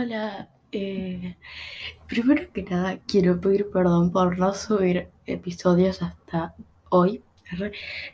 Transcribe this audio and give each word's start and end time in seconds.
Hola, 0.00 0.48
eh, 0.70 1.34
primero 2.06 2.52
que 2.52 2.62
nada 2.62 3.00
quiero 3.08 3.40
pedir 3.40 3.68
perdón 3.72 4.12
por 4.12 4.38
no 4.38 4.54
subir 4.54 5.08
episodios 5.26 6.02
hasta 6.02 6.54
hoy. 6.88 7.24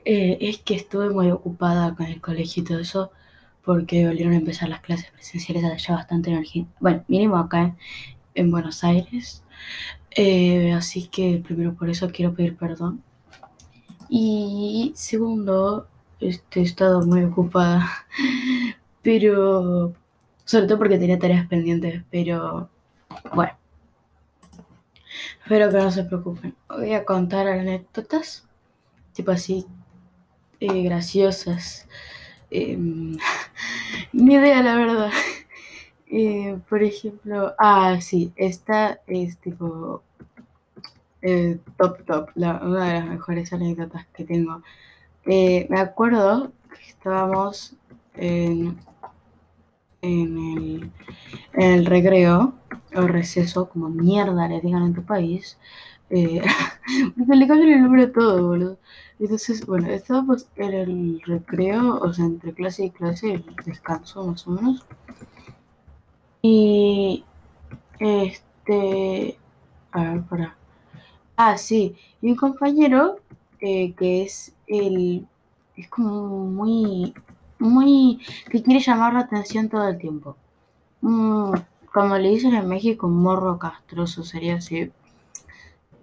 Eh, 0.06 0.38
es 0.40 0.58
que 0.62 0.76
estuve 0.76 1.10
muy 1.10 1.30
ocupada 1.30 1.94
con 1.94 2.06
el 2.06 2.22
colegio 2.22 2.62
y 2.62 2.66
todo 2.66 2.78
eso 2.78 3.10
porque 3.62 4.06
volvieron 4.06 4.32
a 4.32 4.38
empezar 4.38 4.70
las 4.70 4.80
clases 4.80 5.10
presenciales 5.10 5.62
allá 5.62 5.96
bastante 5.96 6.30
en 6.30 6.69
bueno, 6.81 7.04
mínimo 7.06 7.37
acá 7.37 7.76
en, 8.35 8.51
Buenos 8.51 8.82
Aires. 8.82 9.44
Eh, 10.12 10.72
así 10.72 11.08
que 11.08 11.42
primero 11.46 11.74
por 11.74 11.90
eso 11.90 12.08
quiero 12.10 12.32
pedir 12.35 12.56
perdón. 12.56 13.03
Y 14.08 14.92
segundo, 14.96 15.87
este, 16.19 16.60
he 16.60 16.62
estado 16.62 17.05
muy 17.05 17.24
ocupada, 17.24 18.06
pero 19.02 19.95
sobre 20.45 20.66
todo 20.66 20.79
porque 20.79 20.98
tenía 20.98 21.19
tareas 21.19 21.47
pendientes, 21.47 22.02
pero 22.10 22.68
bueno. 23.34 23.52
Espero 25.42 25.70
que 25.70 25.77
no 25.77 25.91
se 25.91 26.05
preocupen. 26.05 26.55
Voy 26.68 26.95
a 26.95 27.05
contar 27.05 27.46
anécdotas, 27.46 28.46
tipo 29.12 29.30
así, 29.30 29.66
eh, 30.60 30.82
graciosas. 30.82 31.87
Eh, 32.51 32.77
ni 34.12 34.34
idea, 34.34 34.62
la 34.62 34.77
verdad. 34.77 35.10
Eh, 36.16 36.60
por 36.68 36.84
ejemplo, 36.84 37.54
ah, 37.59 37.98
sí, 38.01 38.32
esta 38.37 39.01
es 39.09 39.37
tipo 39.38 40.01
eh, 41.23 41.59
top, 41.76 42.04
top, 42.04 42.29
la, 42.37 42.60
una 42.62 42.87
de 42.87 43.01
las 43.01 43.06
mejores 43.09 43.52
anécdotas 43.52 44.06
que 44.15 44.23
tengo. 44.23 44.62
me 45.24 45.80
acuerdo 45.80 46.52
que 46.73 46.88
estábamos 46.88 47.74
en 48.15 48.79
en 50.04 50.92
el, 51.54 51.86
recreo 51.86 52.54
o 52.95 53.02
receso, 53.02 53.68
como 53.68 53.88
mierda 53.88 54.48
le 54.48 54.60
digan 54.60 54.84
en 54.84 54.95
tu 54.95 55.04
país, 55.04 55.59
eh, 56.10 56.42
porque 57.16 57.37
le 57.37 57.46
cambian 57.48 57.70
el 57.70 57.82
nombre 57.82 58.04
a 58.04 58.12
todo, 58.12 58.48
boludo. 58.48 58.79
Entonces, 59.18 59.64
bueno, 59.66 59.88
estábamos 59.88 60.48
en 60.56 60.74
el 60.74 61.23
recreo, 61.24 61.98
o 61.98 62.12
sea, 62.12 62.24
entre 62.26 62.52
clase 62.52 62.87
y 62.87 62.90
clase, 62.90 63.34
el 63.34 63.45
descanso 63.64 64.27
más 64.27 64.47
o 64.47 64.51
menos. 64.51 64.84
Y 66.42 67.25
este, 67.98 69.39
a 69.92 70.03
ver, 70.03 70.23
para. 70.25 70.57
Ah, 71.36 71.57
sí, 71.57 71.97
y 72.20 72.31
un 72.31 72.36
compañero 72.36 73.17
eh, 73.61 73.95
que 73.95 74.23
es 74.23 74.55
el, 74.67 75.27
es 75.77 75.89
como 75.89 76.47
muy 76.47 77.14
muy 77.59 78.21
que 78.51 78.63
quiere 78.63 78.81
llamar 78.81 79.15
la 79.15 79.21
atención 79.21 79.69
todo 79.69 79.89
el 79.89 79.99
tiempo. 79.99 80.37
Mm, 81.01 81.53
como 81.93 82.19
le 82.19 82.31
dicen 82.31 82.55
en 82.55 82.69
México, 82.69 83.09
morro 83.09 83.59
castroso 83.59 84.25
sería 84.25 84.57
así. 84.57 84.91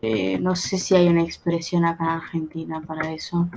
Eh, 0.01 0.39
no 0.39 0.55
sé 0.55 0.77
si 0.77 0.95
hay 0.95 1.07
una 1.07 1.23
expresión 1.23 1.85
acá 1.85 2.03
en 2.05 2.09
Argentina 2.11 2.81
para 2.81 3.11
eso. 3.11 3.49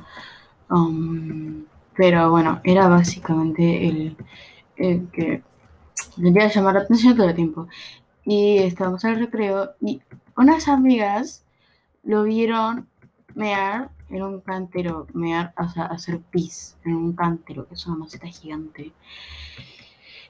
Um, 0.71 1.65
pero 1.97 2.31
bueno, 2.31 2.61
era 2.65 2.89
básicamente 2.89 3.89
el, 3.89 4.17
el 4.77 5.09
que 5.11 5.43
quería 6.17 6.49
llamar 6.49 6.75
la 6.75 6.81
atención 6.81 7.17
todo 7.17 7.29
el 7.29 7.35
tiempo. 7.35 7.69
Y 8.25 8.59
estábamos 8.59 9.05
el 9.05 9.19
recreo 9.19 9.73
y 9.81 10.03
unas 10.37 10.69
amigas 10.69 11.45
lo 12.03 12.25
vieron 12.25 12.89
mear 13.35 13.91
en 14.19 14.23
un 14.25 14.41
cantero, 14.41 15.07
mear, 15.15 15.53
o 15.59 15.69
sea, 15.69 15.87
hacer 15.87 16.21
pis 16.31 16.77
en 16.85 16.95
un 16.95 17.13
cantero, 17.15 17.67
que 17.69 17.75
es 17.75 17.87
una 17.87 17.97
maceta 17.97 18.27
gigante. 18.29 18.93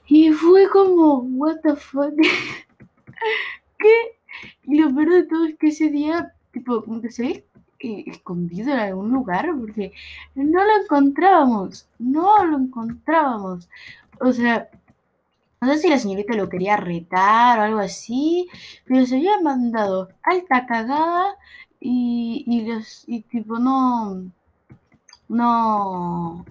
Y 0.07 0.31
fue 0.31 0.69
como, 0.69 1.19
what 1.19 1.57
the 1.63 1.75
fuck. 1.75 2.13
¿Qué? 3.77 3.93
Y 4.63 4.79
lo 4.79 4.93
peor 4.93 5.09
de 5.11 5.23
todo 5.23 5.45
es 5.45 5.57
que 5.57 5.67
ese 5.67 5.89
día, 5.89 6.33
tipo, 6.51 6.83
como 6.83 7.01
que 7.01 7.11
se 7.11 7.23
ve 7.23 7.45
escondido 7.79 8.73
en 8.73 8.79
algún 8.79 9.11
lugar, 9.11 9.49
porque 9.59 9.93
no 10.33 10.63
lo 10.63 10.83
encontrábamos, 10.83 11.87
no 11.99 12.45
lo 12.45 12.57
encontrábamos. 12.57 13.69
O 14.19 14.31
sea, 14.33 14.69
no 15.61 15.73
sé 15.73 15.79
si 15.79 15.89
la 15.89 15.99
señorita 15.99 16.35
lo 16.35 16.49
quería 16.49 16.77
retar 16.77 17.59
o 17.59 17.63
algo 17.63 17.79
así, 17.79 18.47
pero 18.85 19.05
se 19.05 19.17
había 19.17 19.39
mandado 19.41 20.09
alta 20.23 20.65
cagada 20.65 21.35
y, 21.87 22.43
y, 22.47 22.65
los, 22.65 23.03
y 23.07 23.21
tipo 23.21 23.59
no, 23.59 24.23
no, 25.29 26.43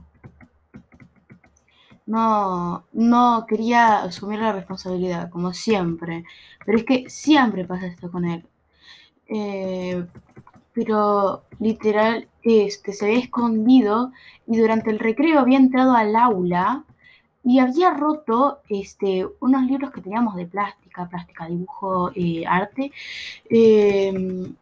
no, 2.06 2.84
no 2.92 3.46
quería 3.48 4.04
asumir 4.04 4.38
la 4.38 4.52
responsabilidad, 4.52 5.30
como 5.30 5.52
siempre. 5.52 6.24
Pero 6.64 6.78
es 6.78 6.84
que 6.84 7.10
siempre 7.10 7.64
pasa 7.64 7.86
esto 7.86 8.12
con 8.12 8.24
él. 8.26 8.46
Eh, 9.26 10.06
pero 10.72 11.44
literal 11.58 12.28
es 12.42 12.78
que 12.78 12.92
se 12.92 13.06
había 13.06 13.18
escondido 13.18 14.12
y 14.46 14.58
durante 14.58 14.90
el 14.90 15.00
recreo 15.00 15.40
había 15.40 15.58
entrado 15.58 15.94
al 15.94 16.14
aula 16.14 16.84
y 17.42 17.58
había 17.58 17.90
roto 17.90 18.60
este, 18.68 19.26
unos 19.40 19.64
libros 19.66 19.90
que 19.90 20.00
teníamos 20.00 20.36
de 20.36 20.46
plástica, 20.46 21.08
plástica, 21.08 21.46
dibujo, 21.46 22.12
eh, 22.14 22.44
arte. 22.46 22.92
Eh, 23.50 24.54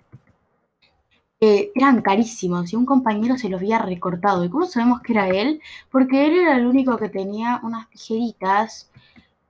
eran 1.42 2.02
carísimos 2.02 2.72
y 2.72 2.76
un 2.76 2.86
compañero 2.86 3.36
se 3.36 3.48
los 3.48 3.60
había 3.60 3.80
recortado. 3.80 4.44
¿Y 4.44 4.48
cómo 4.48 4.64
sabemos 4.66 5.00
que 5.02 5.12
era 5.12 5.28
él? 5.28 5.60
Porque 5.90 6.26
él 6.26 6.34
era 6.38 6.56
el 6.56 6.66
único 6.66 6.96
que 6.96 7.08
tenía 7.08 7.60
unas 7.64 7.88
tijeritas 7.90 8.88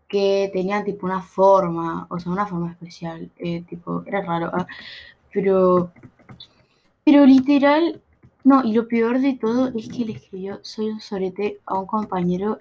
que 0.09 0.51
tenían 0.53 0.85
tipo 0.85 1.07
una 1.07 1.21
forma, 1.23 2.07
o 2.11 2.19
sea, 2.19 2.33
una 2.33 2.47
forma 2.47 2.71
especial, 2.71 3.31
eh, 3.39 3.63
tipo, 3.69 4.05
era 4.07 4.23
raro, 4.23 4.51
ah, 4.53 4.67
pero, 5.33 5.91
pero 7.05 7.27
literal, 7.27 8.01
no, 8.45 8.63
y 8.65 8.75
lo 8.75 8.89
peor 8.89 9.21
de 9.21 9.35
todo 9.35 9.69
es 9.75 9.89
que 9.89 10.05
le 10.05 10.13
escribió 10.13 10.61
Soy 10.63 10.91
un 10.91 11.01
sorete 11.01 11.61
a 11.67 11.79
un 11.79 11.87
compañero 11.87 12.59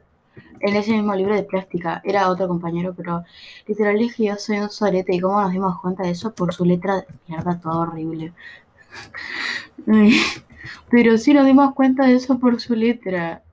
en 0.62 0.75
ese 0.75 0.94
mismo 0.94 1.13
libro 1.16 1.36
de 1.36 1.44
plástica, 1.44 2.02
era 2.06 2.30
otro 2.30 2.48
compañero, 2.48 2.94
pero 2.96 3.24
literal 3.68 3.98
le 3.98 4.06
escribió 4.06 4.38
Soy 4.38 4.59
un 4.59 4.69
sorete, 4.69 5.16
y 5.16 5.19
cómo 5.19 5.42
nos 5.42 5.52
dimos 5.52 5.80
cuenta 5.81 6.03
de 6.03 6.12
eso 6.12 6.34
por 6.34 6.53
su 6.53 6.66
letra 6.66 6.98
de 6.98 7.08
mierda, 7.28 7.59
todo 7.59 7.80
horrible. 7.81 8.34
Pero 10.90 11.18
sí 11.18 11.34
nos 11.34 11.46
dimos 11.46 11.74
cuenta 11.74 12.06
de 12.06 12.16
eso 12.16 12.40
por 12.40 12.59
su 12.59 12.75
letra. 12.75 13.44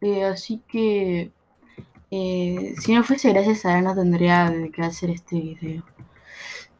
Eh, 0.00 0.24
así 0.24 0.62
que 0.68 1.30
eh, 2.10 2.74
si 2.80 2.94
no 2.94 3.04
fuese 3.04 3.32
gracias 3.32 3.64
a 3.66 3.78
él 3.78 3.84
no 3.84 3.94
tendría 3.94 4.52
que 4.72 4.82
hacer 4.82 5.10
este 5.10 5.36
video. 5.40 5.84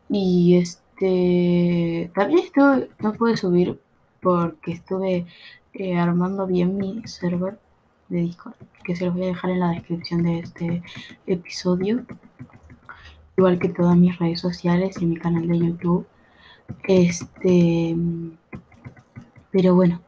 Y 0.09 0.57
este 0.57 2.11
también 2.15 2.41
esto 2.41 2.87
no 2.99 3.13
pude 3.15 3.37
subir 3.37 3.81
porque 4.21 4.73
estuve 4.73 5.27
eh, 5.75 5.97
armando 5.99 6.47
bien 6.47 6.77
mi 6.77 7.03
server 7.07 7.59
de 8.09 8.21
Discord, 8.23 8.55
que 8.85 8.97
se 8.97 9.07
los 9.07 9.15
voy 9.15 9.25
a 9.25 9.27
dejar 9.27 9.51
en 9.51 9.61
la 9.61 9.71
descripción 9.71 10.23
de 10.25 10.41
este 10.41 10.83
episodio. 11.27 12.05
Igual 13.37 13.59
que 13.59 13.69
todas 13.69 13.97
mis 13.97 14.19
redes 14.19 14.41
sociales 14.41 15.01
y 15.01 15.07
mi 15.07 15.17
canal 15.17 15.47
de 15.49 15.59
YouTube. 15.59 16.07
Este. 16.85 17.97
Pero 19.51 19.75
bueno. 19.75 20.01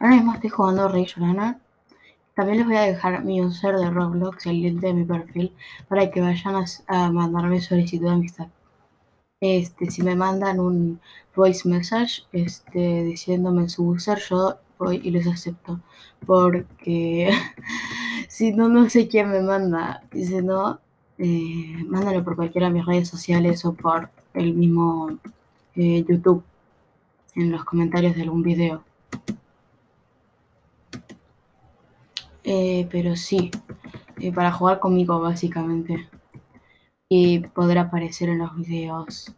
Ahora 0.00 0.14
mismo 0.14 0.34
estoy 0.34 0.50
jugando 0.50 0.88
Rey 0.88 1.06
Solana. 1.06 1.60
También 2.34 2.58
les 2.58 2.66
voy 2.68 2.76
a 2.76 2.82
dejar 2.82 3.24
mi 3.24 3.42
user 3.42 3.76
de 3.76 3.90
Roblox, 3.90 4.46
el 4.46 4.62
link 4.62 4.80
de 4.80 4.94
mi 4.94 5.04
perfil, 5.04 5.52
para 5.88 6.08
que 6.10 6.20
vayan 6.20 6.54
a, 6.86 7.10
mandarme 7.10 7.60
solicitud 7.60 8.06
de 8.06 8.12
amistad. 8.12 8.48
Este, 9.40 9.90
si 9.90 10.02
me 10.02 10.14
mandan 10.14 10.60
un 10.60 11.00
voice 11.34 11.68
message 11.68 12.22
este, 12.32 13.02
diciéndome 13.04 13.68
su 13.68 13.88
user, 13.88 14.18
yo 14.20 14.58
voy 14.78 15.00
y 15.02 15.10
les 15.10 15.26
acepto. 15.26 15.80
Porque 16.26 17.30
si 18.28 18.52
no, 18.52 18.68
no 18.68 18.88
sé 18.88 19.08
quién 19.08 19.30
me 19.30 19.40
manda. 19.40 20.04
Y 20.12 20.24
si 20.26 20.42
no, 20.42 20.80
eh, 21.18 21.84
mándalo 21.88 22.22
por 22.22 22.36
cualquiera 22.36 22.68
de 22.68 22.74
mis 22.74 22.86
redes 22.86 23.08
sociales 23.08 23.64
o 23.64 23.74
por 23.74 24.10
el 24.34 24.54
mismo 24.54 25.18
YouTube 25.78 26.42
en 27.34 27.52
los 27.52 27.64
comentarios 27.64 28.16
de 28.16 28.22
algún 28.22 28.42
video. 28.42 28.82
Eh, 32.42 32.88
pero 32.90 33.14
sí, 33.14 33.50
eh, 34.20 34.32
para 34.32 34.50
jugar 34.52 34.80
conmigo 34.80 35.20
básicamente. 35.20 36.08
Y 37.08 37.40
poder 37.40 37.78
aparecer 37.78 38.28
en 38.30 38.38
los 38.38 38.56
videos. 38.56 39.34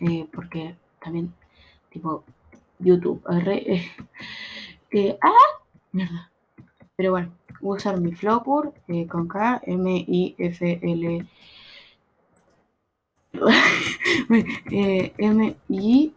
Eh, 0.00 0.26
porque 0.32 0.76
también, 1.02 1.34
tipo, 1.90 2.24
YouTube. 2.78 3.22
¡Ah! 5.20 5.30
Mierda. 5.92 6.30
Pero 6.96 7.10
bueno, 7.10 7.32
voy 7.60 7.76
a 7.76 7.76
usar 7.76 8.00
mi 8.00 8.12
Flopur 8.12 8.72
con 9.08 9.28
K, 9.28 9.60
M, 9.66 10.04
I, 10.08 10.34
F, 10.38 10.80
L. 10.82 11.26
M-I-F-L-O-K-U-R. 15.18 16.10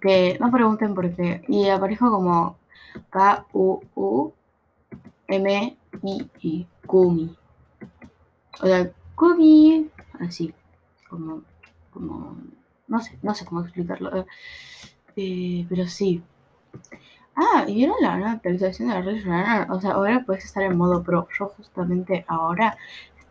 Que 0.00 0.36
no 0.40 0.50
pregunten 0.50 0.94
por 0.94 1.14
qué. 1.14 1.42
Y 1.48 1.68
aparezco 1.68 2.10
como 2.10 2.56
K-U-U-R-M-I-F-L-O-K-U-R. 3.10 4.42
M, 5.32 5.78
I, 6.02 6.30
I, 6.42 6.66
Kumi. 6.86 7.34
O 8.60 8.66
sea, 8.66 8.90
Kumi, 9.14 9.90
así, 10.20 10.52
como, 11.08 11.42
como, 11.90 12.36
no 12.86 13.00
sé, 13.00 13.18
no 13.22 13.34
sé 13.34 13.46
cómo 13.46 13.62
explicarlo. 13.62 14.26
Eh, 15.16 15.66
pero 15.68 15.86
sí. 15.86 16.22
Ah, 17.34 17.64
¿y 17.66 17.76
vieron 17.76 17.96
la 18.02 18.32
actualización 18.32 18.88
de 18.88 18.94
la 18.94 19.00
Red? 19.00 19.70
O 19.70 19.80
sea, 19.80 19.92
ahora 19.92 20.22
puedes 20.26 20.44
estar 20.44 20.62
en 20.64 20.76
modo 20.76 21.02
pro. 21.02 21.26
Yo 21.38 21.48
justamente 21.48 22.26
ahora 22.28 22.76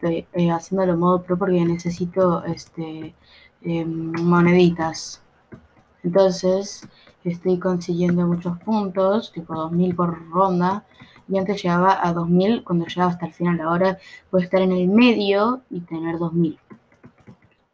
estoy 0.02 0.28
eh, 0.34 0.52
haciéndolo 0.52 0.98
modo 0.98 1.24
pro 1.24 1.38
porque 1.38 1.64
necesito 1.64 2.44
este 2.46 3.14
em, 3.62 4.12
moneditas. 4.24 5.22
Entonces, 6.04 6.88
estoy 7.24 7.60
consiguiendo 7.60 8.26
muchos 8.28 8.58
puntos, 8.60 9.32
tipo 9.32 9.54
2000 9.56 9.96
por 9.96 10.30
ronda. 10.32 10.86
Y 11.28 11.38
antes 11.38 11.62
llegaba 11.64 12.06
a 12.06 12.14
2000, 12.14 12.64
cuando 12.64 12.86
llegaba 12.86 13.12
hasta 13.12 13.28
el 13.28 13.34
final. 13.34 13.62
Ahora 13.62 14.00
puedo 14.30 14.44
estar 14.44 14.62
en 14.62 14.72
el 14.72 14.88
medio 14.88 15.62
y 15.70 15.82
tener 15.82 16.18
2000. 16.18 16.60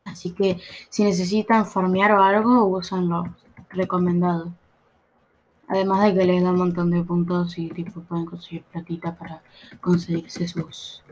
Así 0.05 0.31
que 0.31 0.59
si 0.89 1.03
necesitan 1.03 1.65
farmear 1.65 2.11
o 2.11 2.23
algo, 2.23 2.65
usanlo. 2.65 3.23
Recomendado. 3.69 4.53
Además 5.67 6.03
de 6.03 6.13
que 6.13 6.25
les 6.25 6.43
da 6.43 6.51
un 6.51 6.57
montón 6.57 6.91
de 6.91 7.03
puntos 7.03 7.57
y 7.57 7.69
tipo 7.69 8.01
pueden 8.01 8.25
conseguir 8.25 8.63
platita 8.63 9.15
para 9.15 9.41
conseguirse 9.81 10.47
sus 10.47 11.03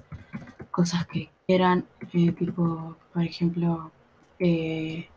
cosas 0.75 1.07
que 1.07 1.30
quieran. 1.48 1.86
Eh, 2.13 2.33
tipo, 2.33 2.98
por 3.13 3.24
ejemplo, 3.24 3.92
eh... 4.39 5.07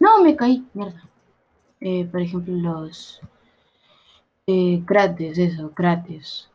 no 0.00 0.22
me 0.24 0.34
caí, 0.34 0.66
mierda. 0.74 1.04
Eh, 1.80 2.04
por 2.10 2.20
ejemplo, 2.20 2.52
los 2.54 3.20
eh, 4.48 4.82
crates, 4.84 5.38
eso, 5.38 5.70
crates. 5.70 6.50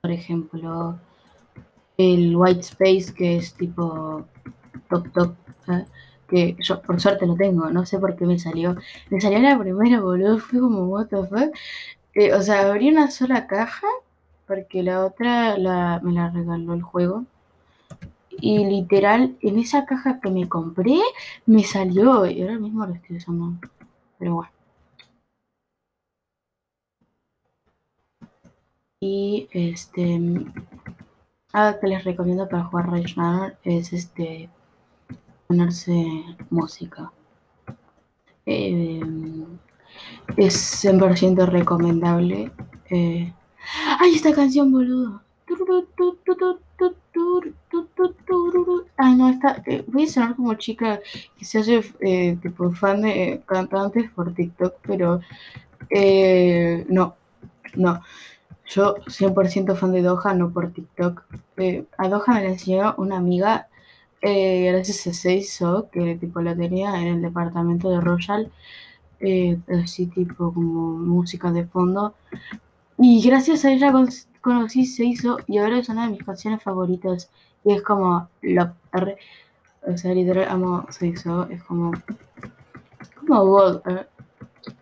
Por 0.00 0.12
ejemplo, 0.12 0.98
el 1.98 2.36
white 2.36 2.60
space 2.60 3.12
que 3.12 3.36
es 3.38 3.54
tipo 3.54 4.24
top 4.88 5.12
top. 5.12 5.34
que 6.28 6.56
yo 6.60 6.80
por 6.82 7.00
suerte 7.00 7.26
lo 7.26 7.34
tengo, 7.36 7.70
no 7.70 7.84
sé 7.86 7.98
por 7.98 8.14
qué 8.16 8.24
me 8.24 8.38
salió. 8.38 8.76
Me 9.10 9.20
salió 9.20 9.40
la 9.40 9.58
primera, 9.58 10.00
boludo, 10.00 10.38
fue 10.38 10.60
como, 10.60 10.84
what 10.86 11.08
the 11.08 11.16
fuck. 11.26 11.52
O 12.38 12.42
sea, 12.42 12.70
abrí 12.70 12.90
una 12.90 13.10
sola 13.10 13.46
caja, 13.48 13.88
porque 14.46 14.82
la 14.82 15.04
otra 15.04 15.58
la, 15.58 16.00
me 16.02 16.12
la 16.12 16.30
regaló 16.30 16.74
el 16.74 16.82
juego. 16.82 17.24
Y 18.40 18.64
literal, 18.66 19.36
en 19.40 19.58
esa 19.58 19.86
caja 19.86 20.20
que 20.20 20.30
me 20.30 20.48
compré, 20.48 20.98
me 21.46 21.62
salió, 21.64 22.26
y 22.26 22.42
ahora 22.42 22.58
mismo 22.58 22.86
lo 22.86 22.94
estoy 22.94 23.16
usando. 23.16 23.58
Pero 24.18 24.34
bueno. 24.36 24.50
Y 29.00 29.48
este. 29.52 30.20
Algo 31.52 31.80
que 31.80 31.86
les 31.86 32.04
recomiendo 32.04 32.48
para 32.48 32.64
jugar 32.64 32.90
Rage 32.90 33.14
Runner 33.16 33.56
es 33.62 33.92
este 33.92 34.50
ponerse 35.46 36.24
música. 36.50 37.12
Eh, 38.46 39.00
es 40.36 40.84
100% 40.84 41.46
recomendable. 41.46 42.50
Eh, 42.90 43.32
¡Ay, 44.00 44.14
esta 44.14 44.32
canción, 44.32 44.70
boludo! 44.72 45.22
Ay, 48.96 49.14
no, 49.16 49.28
está. 49.28 49.62
Eh, 49.66 49.84
voy 49.86 50.04
a 50.04 50.08
sonar 50.08 50.36
como 50.36 50.54
chica 50.54 51.00
que 51.38 51.44
se 51.44 51.58
hace 51.58 51.82
eh, 52.00 52.36
tipo 52.42 52.70
fan 52.72 53.02
de 53.02 53.42
cantantes 53.46 54.10
por 54.10 54.34
TikTok, 54.34 54.74
pero 54.86 55.20
eh, 55.90 56.84
no, 56.88 57.16
no. 57.74 58.02
Yo 58.66 58.96
100% 59.06 59.76
fan 59.76 59.92
de 59.92 60.02
Doha, 60.02 60.34
no 60.34 60.50
por 60.50 60.72
TikTok. 60.72 61.24
Eh, 61.58 61.84
a 61.98 62.08
Doha 62.08 62.34
me 62.34 62.42
la 62.42 62.48
enseñó 62.50 62.94
una 62.96 63.18
amiga 63.18 63.68
eh, 64.26 64.70
gracias 64.72 65.06
a 65.06 65.12
Seiso, 65.12 65.90
que 65.92 66.16
tipo 66.16 66.40
la 66.40 66.56
tenía 66.56 66.98
en 66.98 67.08
el 67.08 67.22
departamento 67.22 67.90
de 67.90 68.00
Royal, 68.00 68.50
eh, 69.20 69.58
así 69.82 70.06
tipo 70.06 70.52
como 70.54 70.96
música 70.96 71.52
de 71.52 71.66
fondo. 71.66 72.14
Y 72.98 73.22
gracias 73.22 73.64
a 73.64 73.72
ella 73.72 73.92
conocí 74.40 74.86
Seiso 74.86 75.38
y 75.46 75.58
ahora 75.58 75.78
es 75.78 75.88
una 75.88 76.06
de 76.06 76.12
mis 76.12 76.24
canciones 76.24 76.62
favoritas. 76.62 77.30
Y 77.64 77.72
es 77.72 77.82
como 77.82 78.28
Love. 78.42 78.74
O 79.86 79.96
sea, 79.96 80.14
literal 80.14 80.48
amo 80.48 80.86
Seiso, 80.90 81.48
es 81.50 81.62
como. 81.64 81.92
como 83.26 83.44
God. 83.44 83.82
Eh, 83.86 84.06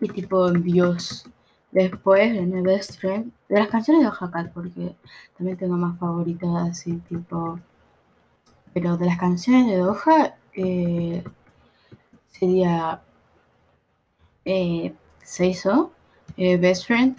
y 0.00 0.08
tipo 0.08 0.50
Dios. 0.50 1.26
Después, 1.70 2.36
en 2.36 2.54
el 2.54 2.62
Best 2.62 3.00
Friend, 3.00 3.32
de 3.48 3.58
las 3.58 3.68
canciones 3.68 4.02
de 4.02 4.08
Oaxaca, 4.08 4.50
porque 4.52 4.94
también 5.38 5.56
tengo 5.56 5.76
más 5.76 5.98
favoritas 5.98 6.50
así 6.70 6.96
tipo. 7.08 7.58
Pero 8.74 8.96
de 8.96 9.06
las 9.06 9.18
canciones 9.18 9.66
de 9.68 9.76
Doha 9.78 10.34
eh, 10.54 11.24
sería 12.28 13.00
eh, 14.44 14.94
Seiso, 15.22 15.92
eh, 16.36 16.56
Best 16.58 16.86
Friend, 16.86 17.16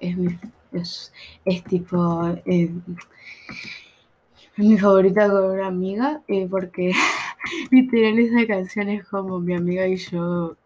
es 0.00 0.16
mi 0.16 0.38
es, 0.72 1.12
eh, 1.44 2.70
mi 4.56 4.78
favorita 4.78 5.28
con 5.28 5.44
una 5.50 5.66
amiga, 5.66 6.22
eh, 6.28 6.46
porque 6.50 6.92
literal 7.70 8.18
esa 8.18 8.46
canción 8.46 8.88
es 8.88 9.06
como 9.08 9.40
mi 9.40 9.54
amiga 9.54 9.86
y 9.86 9.96
yo 9.96 10.56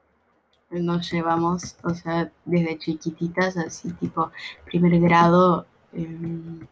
nos 0.71 1.11
llevamos, 1.13 1.77
o 1.85 1.91
sea, 1.95 2.33
desde 2.45 2.79
chiquititas, 2.79 3.57
así 3.57 3.93
tipo 3.93 4.31
primer 4.67 5.01
grado. 5.01 5.67
em, 5.93 6.67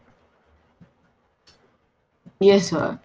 y 2.39 2.51
eso. 2.51 2.99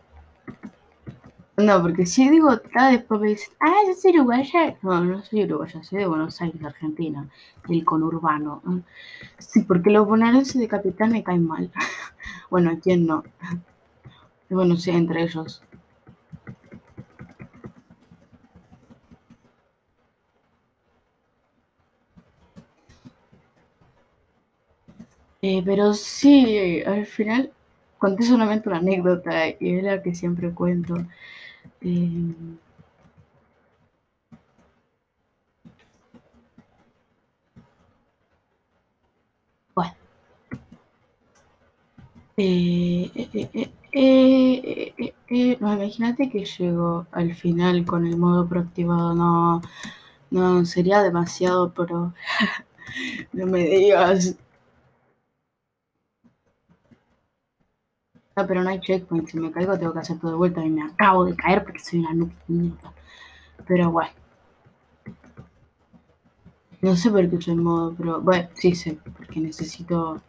No, 1.59 1.83
porque 1.83 2.07
si 2.07 2.29
digo 2.31 2.57
ta, 2.59 2.91
después 2.91 3.21
me 3.21 3.29
dicen, 3.31 3.53
ah, 3.61 3.75
yo 3.87 3.93
soy 3.95 4.13
uruguaya. 4.19 4.77
No, 4.83 5.05
no 5.05 5.23
soy 5.25 5.45
uruguaya, 5.45 5.83
soy 5.83 5.99
de 5.99 6.07
Buenos 6.07 6.41
Aires, 6.41 6.63
Argentina, 6.65 7.29
del 7.69 7.85
conurbano. 7.85 8.63
Sí, 9.39 9.63
porque 9.65 9.91
los 9.91 10.07
bonaerenses 10.07 10.61
de 10.61 10.69
capital 10.69 11.11
me 11.11 11.25
caen 11.25 11.47
mal. 11.47 11.71
Bueno, 12.51 12.79
¿quién 12.83 13.07
no? 13.07 13.25
Bueno, 14.51 14.77
sí, 14.77 14.91
entre 14.91 15.23
ellos. 15.23 15.63
Eh, 25.43 25.63
pero 25.65 25.95
sí, 25.95 26.81
al 26.83 27.07
final 27.07 27.53
conté 27.99 28.25
solamente 28.25 28.69
una 28.69 28.79
anécdota 28.79 29.49
y 29.49 29.77
es 29.79 29.83
la 29.85 30.03
que 30.03 30.15
siempre 30.15 30.53
cuento. 30.53 30.95
Eh, 31.81 32.59
bueno, 39.75 39.95
eh, 42.37 43.11
eh, 43.15 43.29
eh, 43.35 43.51
eh, 43.53 43.71
eh, 43.93 44.95
eh, 44.99 45.15
eh, 45.29 45.57
no, 45.61 45.73
imagínate 45.75 46.31
que 46.31 46.45
llego 46.45 47.07
al 47.13 47.35
final 47.35 47.85
con 47.85 48.07
el 48.07 48.17
modo 48.17 48.49
proactivado, 48.49 49.15
no, 49.15 49.61
no, 50.31 50.65
sería 50.67 51.03
demasiado, 51.03 51.73
pero 51.75 52.15
no 53.33 53.47
me 53.47 53.65
digas. 53.65 54.37
Pero 58.47 58.63
no 58.63 58.71
hay 58.71 58.81
checkpoint, 58.81 59.29
si 59.29 59.39
me 59.39 59.51
caigo 59.51 59.79
tengo 59.79 59.93
que 59.93 59.99
hacer 60.01 60.19
todo 60.19 60.33
de 60.33 60.37
vuelta 60.37 60.65
y 60.65 60.71
me 60.71 60.83
acabo 60.83 61.25
de 61.25 61.37
caer 61.37 61.65
porque 61.65 61.81
soy 61.81 62.01
una 62.01 62.15
noob. 62.15 62.31
Pero 63.67 63.91
bueno. 63.91 64.11
No 66.81 66.95
sé 66.95 67.11
por 67.11 67.29
qué 67.29 67.35
estoy 67.37 67.55
en 67.55 67.65
modo, 67.65 67.93
pero 67.97 68.21
bueno, 68.21 68.49
sí 68.55 68.73
sé, 68.75 68.99
porque 69.17 69.41
necesito 69.41 70.21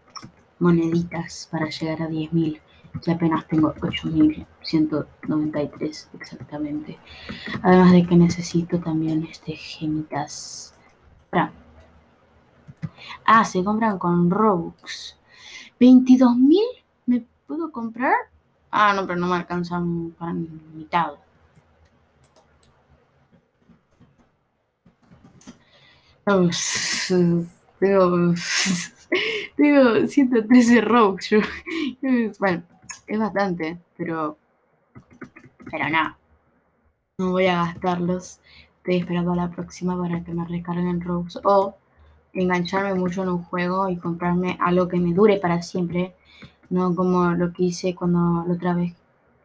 moneditas 0.58 1.48
para 1.52 1.70
llegar 1.70 2.02
a 2.02 2.10
10.000 2.10 2.60
y 3.06 3.12
apenas 3.12 3.48
tengo 3.48 3.72
8.193 3.76 6.08
exactamente. 6.14 6.98
Además 7.62 7.92
de 7.92 8.04
que 8.06 8.16
necesito 8.16 8.80
también 8.80 9.28
este 9.30 9.52
gemitas. 9.54 10.74
Ah, 13.26 13.46
se 13.46 13.64
compran 13.64 14.00
con 14.00 14.32
Robux. 14.32 15.18
22.000 15.80 16.36
me 16.36 16.56
puedo 17.50 17.72
comprar. 17.72 18.14
Ah, 18.70 18.94
no, 18.94 19.08
pero 19.08 19.20
no 19.20 19.28
me 19.28 19.38
alcanzan 19.38 20.12
para 20.12 20.34
mi 20.34 20.48
mitad. 20.76 21.14
Tengo, 27.80 28.36
tengo 29.56 30.08
113 30.08 30.82
Robux. 30.82 31.30
yo. 31.32 31.40
Bueno, 32.40 32.62
es 33.08 33.20
bastante, 33.20 33.80
pero. 33.98 34.38
Pero 35.72 35.90
no. 35.90 36.16
No 37.18 37.32
voy 37.32 37.48
a 37.48 37.66
gastarlos. 37.66 38.42
Estoy 38.78 38.98
esperando 38.98 39.32
a 39.32 39.36
la 39.36 39.50
próxima 39.50 40.00
para 40.00 40.24
que 40.24 40.36
me 40.36 40.46
recarguen 40.46 41.02
Robux. 41.02 41.40
O 41.44 41.76
engancharme 42.34 42.94
mucho 42.94 43.24
en 43.24 43.30
un 43.30 43.44
juego 43.44 43.90
y 43.90 43.98
comprarme 43.98 44.56
algo 44.62 44.88
que 44.88 45.00
me 45.00 45.16
dure 45.16 45.38
para 45.38 45.64
siempre, 45.64 46.16
no 46.70 46.96
como 46.96 47.32
lo 47.32 47.52
que 47.54 47.64
hice 47.64 47.96
cuando 47.96 48.46
la 48.48 48.54
otra 48.54 48.74
vez, 48.74 48.96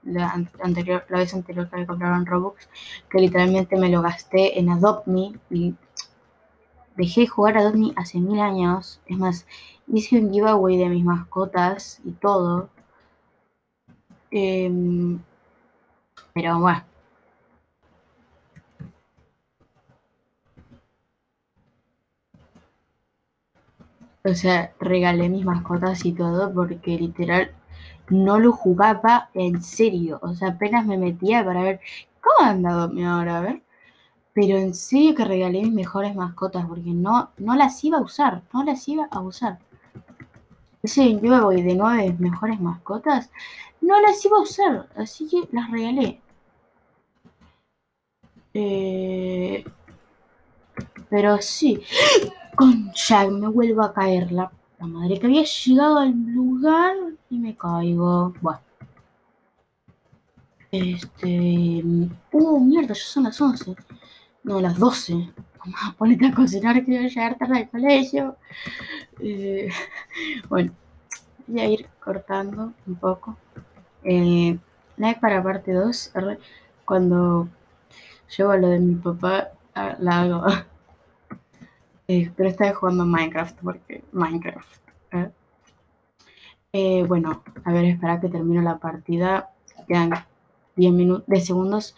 la 0.05 0.33
anterior, 0.63 1.05
la 1.09 1.19
vez 1.19 1.35
anterior 1.35 1.69
que 1.71 1.77
me 1.77 1.87
compraron 1.87 2.27
Robux, 2.27 2.69
que 3.11 3.19
literalmente 3.21 3.77
me 3.77 3.89
lo 3.89 4.03
gasté 4.03 4.59
en 4.59 4.71
Adopt 4.71 5.07
Me 5.07 5.33
y 5.51 5.75
dejé 6.97 7.23
de 7.23 7.27
jugar 7.29 7.59
Adopt 7.59 7.77
Me 7.77 7.93
hace 7.97 8.19
mil 8.21 8.41
años. 8.41 9.01
Es 9.07 9.19
más, 9.19 9.47
hice 9.89 10.19
un 10.19 10.33
giveaway 10.33 10.77
de 10.77 10.89
mis 10.89 11.05
mascotas 11.05 12.01
y 12.05 12.13
todo. 12.13 12.71
Em, 14.31 15.21
pero 16.35 16.59
bueno. 16.61 16.94
O 24.25 24.35
sea, 24.35 24.73
regalé 24.81 25.29
mis 25.29 25.45
mascotas 25.45 26.05
y 26.07 26.13
todo 26.13 26.53
porque 26.53 26.99
literal 26.99 27.51
no 28.09 28.39
lo 28.39 28.53
jugaba 28.53 29.31
en 29.35 29.63
serio. 29.63 30.19
O 30.23 30.35
sea, 30.35 30.49
apenas 30.51 30.87
me 30.87 30.97
metía 30.99 31.45
para 31.45 31.63
ver 31.63 31.81
cómo 32.21 32.49
ha 32.49 32.51
andado 32.53 32.89
mi 32.89 33.05
ahora, 33.05 33.39
a 33.39 33.41
ver. 33.43 33.63
Pero 34.33 34.57
en 34.57 34.75
serio 34.75 35.15
que 35.15 35.25
regalé 35.25 35.63
mis 35.63 35.73
mejores 35.73 36.15
mascotas 36.17 36.67
porque 36.67 36.91
no, 36.91 37.31
no 37.39 37.55
las 37.57 37.85
iba 37.85 37.99
a 37.99 38.03
usar, 38.03 38.43
no 38.53 38.65
las 38.65 38.89
iba 38.89 39.07
a 39.11 39.21
usar. 39.21 39.59
Ese 40.83 41.15
voy 41.17 41.63
de 41.63 41.75
nueve 41.75 42.15
mejores 42.19 42.61
mascotas, 42.61 43.31
no 43.81 44.01
las 44.01 44.25
iba 44.25 44.37
a 44.39 44.43
usar, 44.43 44.89
así 44.97 45.29
que 45.29 45.49
las 45.53 45.71
regalé. 45.71 46.21
Eh, 48.55 49.65
pero 51.11 51.39
sí, 51.41 51.83
con 52.55 52.93
Jack 52.93 53.31
me 53.31 53.49
vuelvo 53.49 53.83
a 53.83 53.93
caer 53.93 54.31
la, 54.33 54.51
madre 54.81 55.19
que 55.19 55.27
había 55.27 55.45
llegado 55.45 55.99
al 55.99 56.13
lugar 56.13 56.95
y 57.31 57.39
me 57.39 57.57
caigo. 57.57 58.35
Bueno. 58.41 58.61
Este. 60.71 61.83
Uh, 62.33 62.61
mierda, 62.61 62.95
ya 62.95 62.95
son 62.95 63.25
las 63.25 63.41
11. 63.41 63.75
No, 64.43 64.61
las 64.61 64.79
12. 64.79 65.33
Mamá, 65.65 65.95
ponete 65.97 66.27
a 66.27 66.35
cocinar 66.35 66.85
que 66.85 66.91
voy 66.93 67.07
a 67.07 67.09
llegar 67.09 67.39
tarde 67.39 67.59
al 67.59 67.71
colegio. 67.71 68.37
Eh, 69.21 69.71
bueno, 70.49 70.73
voy 71.47 71.61
a 71.61 71.69
ir 71.69 71.89
cortando 72.01 72.73
un 72.87 72.95
poco. 72.97 73.37
Eh, 74.03 74.59
like 74.97 75.21
para 75.21 75.43
parte 75.43 75.73
2. 75.73 76.13
Cuando 76.85 77.49
llego 78.37 78.51
a 78.51 78.57
lo 78.59 78.69
de 78.69 78.81
mi 78.81 78.95
papá, 78.97 79.49
ah, 79.75 79.97
la 79.99 80.21
hago. 80.23 80.45
Eh, 82.07 82.31
pero 82.37 82.51
estaba 82.51 82.75
jugando 82.75 83.07
Minecraft 83.07 83.59
porque 83.63 84.05
Minecraft. 84.13 84.81
¿eh? 85.13 85.31
Eh, 86.73 87.05
bueno, 87.07 87.43
a 87.65 87.73
ver, 87.73 87.85
espera 87.87 88.21
que 88.21 88.29
termine 88.29 88.63
la 88.63 88.79
partida. 88.79 89.51
Quedan 89.89 90.13
10 90.77 90.93
minutos, 90.93 91.27
de 91.27 91.41
segundos. 91.41 91.97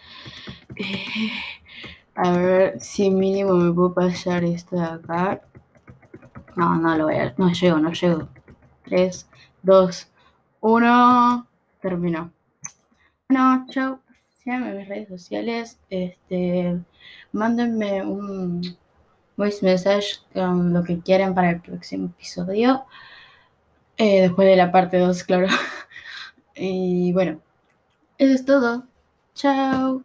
a 2.14 2.30
ver 2.32 2.80
si 2.80 3.10
mínimo 3.10 3.54
me 3.54 3.72
puedo 3.72 3.94
pasar 3.94 4.44
esto 4.44 4.76
de 4.76 4.84
acá. 4.84 5.42
No, 6.56 6.76
no 6.76 6.96
lo 6.96 7.04
voy 7.04 7.16
a. 7.16 7.34
No 7.36 7.52
llego, 7.52 7.78
no 7.78 7.92
llego. 7.92 8.28
3, 8.84 9.28
2, 9.62 10.12
1. 10.60 11.46
Terminó. 11.80 12.32
Bueno, 13.28 13.66
chao. 13.70 14.00
Síganme 14.38 14.70
en 14.70 14.76
mis 14.78 14.88
redes 14.88 15.08
sociales. 15.08 15.78
Este, 15.90 16.78
mándenme 17.32 18.04
un 18.04 18.62
voice 19.36 19.64
message 19.64 20.20
con 20.32 20.72
lo 20.72 20.82
que 20.82 21.00
quieran 21.00 21.34
para 21.34 21.50
el 21.50 21.60
próximo 21.60 22.06
episodio. 22.06 22.84
Eh, 23.96 24.22
después 24.22 24.48
de 24.48 24.56
la 24.56 24.72
parte 24.72 24.98
2, 24.98 25.24
claro. 25.24 25.48
y 26.54 27.12
bueno, 27.12 27.40
eso 28.18 28.34
es 28.34 28.44
todo. 28.44 28.84
Chao. 29.34 30.02